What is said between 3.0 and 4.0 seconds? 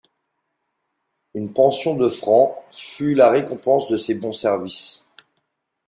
la récompense de